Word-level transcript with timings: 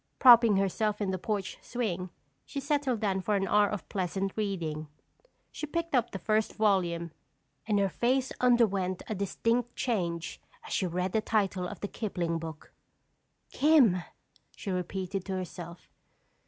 Propping 0.17 0.57
herself 0.57 0.99
in 0.99 1.11
the 1.11 1.19
porch 1.19 1.59
swing, 1.61 2.09
she 2.43 2.59
settled 2.59 3.01
down 3.01 3.21
for 3.21 3.35
an 3.35 3.47
hour 3.47 3.67
of 3.69 3.87
pleasant 3.87 4.31
reading. 4.35 4.87
She 5.51 5.67
picked 5.67 5.93
up 5.93 6.09
the 6.09 6.17
first 6.17 6.55
volume 6.55 7.11
and 7.67 7.77
her 7.77 7.87
face 7.87 8.31
underwent 8.41 9.03
a 9.07 9.13
distinct 9.13 9.75
change 9.75 10.41
as 10.65 10.73
she 10.73 10.87
read 10.87 11.11
the 11.11 11.21
title 11.21 11.67
of 11.67 11.81
the 11.81 11.87
Kipling 11.87 12.39
book. 12.39 12.73
"'Kim,'" 13.51 14.01
she 14.55 14.71
repeated 14.71 15.23
to 15.25 15.33
herself. 15.33 15.87